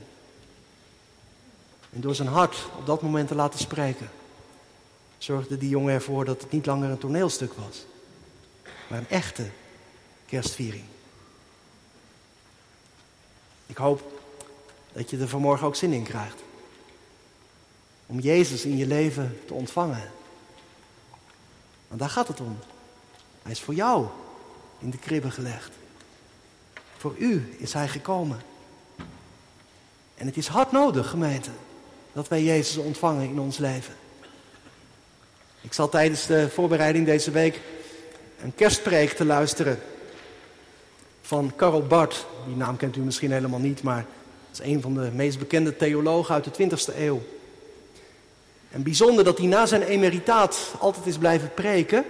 En 1.93 2.01
door 2.01 2.15
zijn 2.15 2.27
hart 2.27 2.65
op 2.77 2.85
dat 2.85 3.01
moment 3.01 3.27
te 3.27 3.35
laten 3.35 3.59
spreken, 3.59 4.09
zorgde 5.17 5.57
die 5.57 5.69
jongen 5.69 5.93
ervoor 5.93 6.25
dat 6.25 6.41
het 6.41 6.51
niet 6.51 6.65
langer 6.65 6.89
een 6.89 6.97
toneelstuk 6.97 7.53
was, 7.53 7.85
maar 8.87 8.99
een 8.99 9.09
echte 9.09 9.49
kerstviering. 10.25 10.83
Ik 13.65 13.77
hoop 13.77 14.21
dat 14.91 15.09
je 15.09 15.17
er 15.17 15.29
vanmorgen 15.29 15.67
ook 15.67 15.75
zin 15.75 15.93
in 15.93 16.03
krijgt. 16.03 16.43
Om 18.05 18.19
Jezus 18.19 18.65
in 18.65 18.77
je 18.77 18.87
leven 18.87 19.39
te 19.45 19.53
ontvangen. 19.53 20.17
Want 21.89 22.01
daar 22.01 22.09
gaat 22.09 22.27
het 22.27 22.39
om. 22.39 22.57
Hij 23.41 23.51
is 23.51 23.61
voor 23.61 23.73
jou 23.73 24.07
in 24.79 24.89
de 24.89 24.97
kribben 24.97 25.31
gelegd. 25.31 25.71
Voor 26.97 27.15
u 27.17 27.55
is 27.57 27.73
hij 27.73 27.87
gekomen. 27.87 28.41
En 30.15 30.25
het 30.25 30.37
is 30.37 30.47
hard 30.47 30.71
nodig, 30.71 31.09
gemeente, 31.09 31.49
dat 32.13 32.27
wij 32.27 32.43
Jezus 32.43 32.77
ontvangen 32.77 33.29
in 33.29 33.39
ons 33.39 33.57
leven. 33.57 33.93
Ik 35.61 35.73
zal 35.73 35.89
tijdens 35.89 36.25
de 36.25 36.49
voorbereiding 36.49 37.05
deze 37.05 37.31
week 37.31 37.61
een 38.41 38.55
kerstpreek 38.55 39.11
te 39.11 39.25
luisteren 39.25 39.79
van 41.21 41.55
Karl 41.55 41.87
Barth. 41.87 42.25
Die 42.45 42.55
naam 42.55 42.77
kent 42.77 42.95
u 42.95 42.99
misschien 42.99 43.31
helemaal 43.31 43.59
niet, 43.59 43.83
maar 43.83 44.05
is 44.51 44.59
een 44.59 44.81
van 44.81 44.93
de 44.93 45.11
meest 45.13 45.39
bekende 45.39 45.75
theologen 45.75 46.33
uit 46.33 46.43
de 46.43 46.69
20e 46.69 46.97
eeuw. 46.97 47.21
En 48.71 48.83
bijzonder 48.83 49.23
dat 49.23 49.37
hij 49.37 49.47
na 49.47 49.65
zijn 49.65 49.81
emeritaat 49.81 50.73
altijd 50.79 51.05
is 51.05 51.17
blijven 51.17 51.53
preken. 51.53 52.05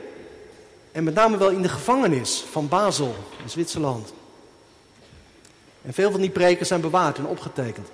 En 0.91 1.04
met 1.04 1.13
name 1.13 1.38
wel 1.38 1.50
in 1.50 1.62
de 1.62 1.69
gevangenis 1.69 2.45
van 2.52 2.67
Basel 2.67 3.15
in 3.43 3.50
Zwitserland. 3.50 4.13
En 5.82 5.93
veel 5.93 6.12
van 6.12 6.22
die 6.22 6.30
preken 6.30 6.65
zijn 6.65 6.82
bewaard 6.82 7.17
en 7.17 7.26
opgetekend. 7.26 7.88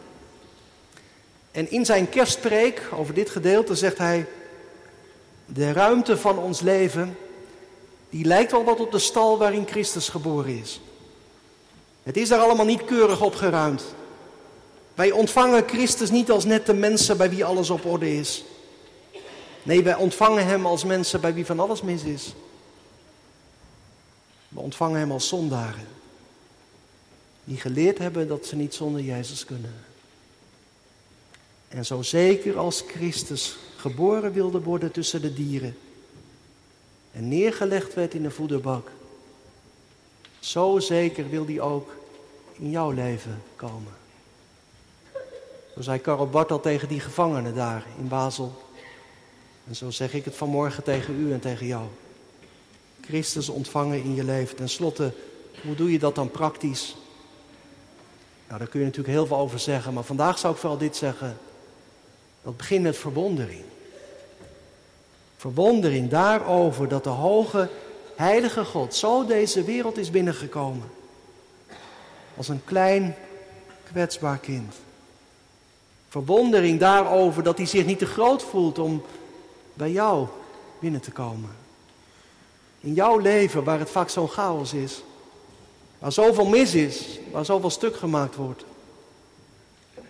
En 1.51 1.71
in 1.71 1.86
zijn 1.86 2.10
kerstpreek 2.10 2.82
over 2.91 3.13
dit 3.13 3.30
gedeelte 3.30 3.75
zegt 3.75 3.97
hij: 3.97 4.25
De 5.45 5.71
ruimte 5.71 6.17
van 6.17 6.38
ons 6.38 6.62
leven, 6.62 7.17
die 8.10 8.25
lijkt 8.25 8.51
wel 8.51 8.63
wat 8.63 8.80
op 8.80 8.91
de 8.91 8.99
stal 8.99 9.38
waarin 9.38 9.67
Christus 9.67 10.10
geboren 10.10 10.60
is. 10.60 10.82
Het 12.04 12.17
is 12.17 12.30
daar 12.30 12.39
allemaal 12.39 12.65
niet 12.65 12.86
keurig 12.86 13.21
opgeruimd. 13.21 13.84
Wij 14.95 15.12
ontvangen 15.12 15.67
Christus 15.67 16.12
niet 16.12 16.32
als 16.32 16.45
nette 16.45 16.73
mensen 16.73 17.17
bij 17.17 17.30
wie 17.30 17.45
alles 17.45 17.69
op 17.69 17.86
orde 17.86 18.17
is. 18.17 18.43
Nee, 19.65 19.84
wij 19.84 19.95
ontvangen 19.95 20.45
Hem 20.45 20.65
als 20.65 20.84
mensen 20.84 21.21
bij 21.21 21.34
wie 21.34 21.45
van 21.45 21.60
alles 21.60 21.82
mis 21.82 22.04
is. 22.04 22.34
We 24.47 24.60
ontvangen 24.60 24.99
Hem 24.99 25.12
als 25.12 25.28
zondaren. 25.28 25.88
Die 27.43 27.58
geleerd 27.58 27.97
hebben 27.97 28.28
dat 28.28 28.45
ze 28.45 28.56
niet 28.56 28.73
zonder 28.73 29.01
Jezus 29.01 29.45
kunnen. 29.45 29.73
En 31.67 31.86
zo 31.86 32.01
zeker 32.01 32.58
als 32.58 32.84
Christus 32.88 33.58
geboren 33.75 34.34
wilde 34.34 34.62
worden 34.62 34.91
tussen 34.91 35.21
de 35.21 35.34
dieren. 35.34 35.78
En 37.12 37.28
neergelegd 37.28 37.93
werd 37.93 38.13
in 38.13 38.25
een 38.25 38.32
voederbak. 38.32 38.91
Zo 40.39 40.80
zeker 40.80 41.30
wil 41.30 41.45
hij 41.45 41.62
ook 41.62 41.95
in 42.54 42.69
jouw 42.69 42.91
leven 42.91 43.41
komen. 43.56 43.93
Zo 45.75 45.82
zei 45.82 45.99
Karel 45.99 46.30
Bart 46.30 46.51
al 46.51 46.60
tegen 46.60 46.88
die 46.88 46.99
gevangenen 46.99 47.56
daar 47.56 47.86
in 47.97 48.08
Basel. 48.08 48.64
En 49.67 49.75
zo 49.75 49.91
zeg 49.91 50.13
ik 50.13 50.25
het 50.25 50.36
vanmorgen 50.36 50.84
tegen 50.84 51.19
u 51.19 51.34
en 51.34 51.39
tegen 51.39 51.67
jou. 51.67 51.86
Christus 53.01 53.49
ontvangen 53.49 54.04
in 54.04 54.15
je 54.15 54.23
leven. 54.23 54.56
Ten 54.56 54.69
slotte, 54.69 55.12
hoe 55.63 55.75
doe 55.75 55.91
je 55.91 55.99
dat 55.99 56.15
dan 56.15 56.32
praktisch? 56.32 56.95
Nou, 58.47 58.60
daar 58.60 58.67
kun 58.67 58.80
je 58.80 58.86
natuurlijk 58.86 59.13
heel 59.13 59.25
veel 59.25 59.38
over 59.38 59.60
zeggen, 59.60 59.93
maar 59.93 60.04
vandaag 60.04 60.38
zou 60.38 60.54
ik 60.54 60.60
vooral 60.60 60.78
dit 60.78 60.95
zeggen. 60.95 61.38
Dat 62.43 62.58
begint 62.58 62.84
met 62.84 62.97
verwondering. 62.97 63.63
Verwondering 65.38 66.10
daarover 66.10 66.88
dat 66.88 67.04
de 67.04 67.10
hoge, 67.10 67.69
heilige 68.15 68.65
God 68.65 68.95
zo 68.95 69.25
deze 69.25 69.63
wereld 69.63 69.97
is 69.97 70.12
binnengekomen. 70.12 70.89
Als 72.38 72.47
een 72.47 72.63
klein, 72.63 73.15
kwetsbaar 73.91 74.38
kind. 74.38 74.73
Verwondering 76.10 76.80
daarover 76.80 77.43
dat 77.43 77.58
hij 77.58 77.65
zich 77.65 77.86
niet 77.86 77.99
te 77.99 78.06
groot 78.06 78.43
voelt 78.43 78.80
om 78.80 79.04
bij 79.75 79.91
jou 79.91 80.27
binnen 80.79 81.01
te 81.01 81.11
komen. 81.11 81.49
In 82.79 82.93
jouw 82.93 83.17
leven, 83.17 83.63
waar 83.63 83.79
het 83.79 83.89
vaak 83.89 84.09
zo'n 84.09 84.29
chaos 84.29 84.73
is. 84.73 85.03
Waar 85.99 86.11
zoveel 86.11 86.45
mis 86.45 86.73
is, 86.73 87.19
waar 87.31 87.45
zoveel 87.45 87.69
stuk 87.69 87.95
gemaakt 87.95 88.35
wordt. 88.35 88.63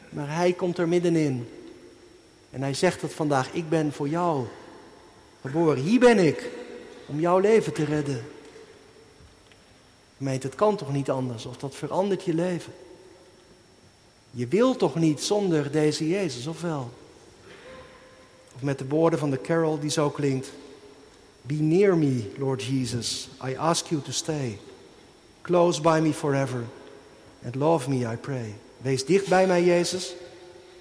Maar 0.10 0.36
hij 0.36 0.54
komt 0.54 0.78
er 0.78 0.88
middenin. 0.88 1.50
En 2.50 2.62
hij 2.62 2.74
zegt 2.74 3.02
het 3.02 3.14
vandaag, 3.14 3.54
ik 3.54 3.70
ben 3.70 3.94
voor 3.94 4.10
jou 4.10 4.46
geboren. 5.42 5.84
Hier 5.84 6.00
ben 6.00 6.20
ik, 6.20 6.50
om 7.06 7.20
jouw 7.20 7.40
leven 7.40 7.74
te 7.74 7.86
redden. 7.86 8.26
Meent, 10.18 10.44
het 10.44 10.56
kan 10.56 10.76
toch 10.76 10.92
niet 10.92 11.10
anders, 11.10 11.46
of 11.46 11.58
dat 11.58 11.76
verandert 11.76 12.24
je 12.24 12.34
leven. 12.34 12.74
Je 14.32 14.48
wil 14.48 14.76
toch 14.76 14.96
niet 14.96 15.24
zonder 15.24 15.72
deze 15.72 16.08
Jezus, 16.08 16.48
of 16.48 16.62
wel? 16.62 16.92
Met 18.66 18.78
de 18.78 18.88
woorden 18.88 19.20
van 19.20 19.30
de 19.30 19.42
carol 19.42 19.80
die 19.80 19.90
zo 19.90 20.10
klinkt. 20.10 20.52
Be 21.42 21.54
near 21.54 21.98
me, 21.98 22.32
Lord 22.38 22.64
Jesus. 22.64 23.30
I 23.48 23.58
ask 23.58 23.88
you 23.88 24.02
to 24.02 24.12
stay. 24.12 24.60
Close 25.42 25.82
by 25.82 26.00
me 26.02 26.14
forever. 26.14 26.64
And 27.44 27.56
love 27.56 27.90
me, 27.90 27.96
I 27.96 28.16
pray. 28.16 28.56
Wees 28.78 29.06
dicht 29.06 29.28
bij 29.28 29.48
mij, 29.48 29.64
Jezus. 29.64 30.16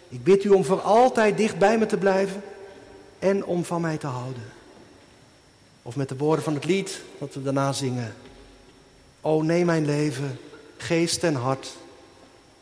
Ik 0.09 0.25
bid 0.25 0.45
u 0.45 0.49
om 0.49 0.65
voor 0.65 0.81
altijd 0.81 1.37
dicht 1.37 1.59
bij 1.59 1.79
me 1.79 1.87
te 1.87 1.97
blijven 1.97 2.43
en 3.19 3.45
om 3.45 3.65
van 3.65 3.81
mij 3.81 3.97
te 3.97 4.07
houden. 4.07 4.43
Of 5.83 5.97
met 5.97 6.09
de 6.09 6.17
woorden 6.17 6.45
van 6.45 6.55
het 6.55 6.65
lied 6.65 7.01
dat 7.19 7.35
we 7.35 7.43
daarna 7.43 7.73
zingen. 7.73 8.15
O 9.21 9.43
neem 9.43 9.67
mijn 9.67 9.85
leven, 9.85 10.39
geest 10.77 11.25
en 11.25 11.35
hart 11.35 11.77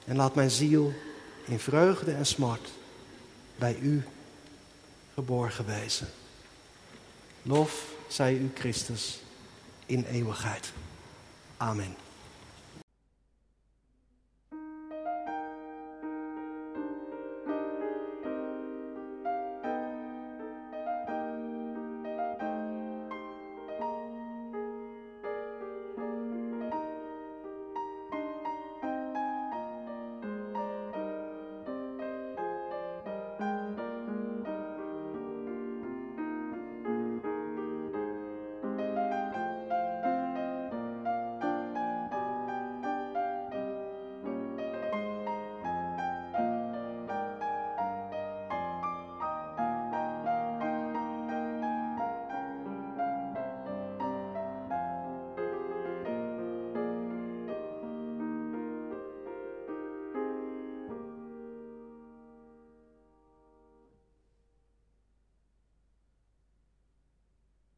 en 0.04 0.16
laat 0.16 0.34
mijn 0.34 0.50
ziel 0.50 0.92
in 1.44 1.58
vreugde 1.58 2.12
en 2.12 2.26
smart 2.26 2.70
bij 3.56 3.76
u 3.80 4.04
geborgen 5.14 5.66
wezen. 5.66 6.08
Lof 7.42 7.84
zij 8.08 8.34
u 8.34 8.50
Christus 8.54 9.20
in 9.86 10.04
eeuwigheid. 10.04 10.72
Amen. 11.56 11.96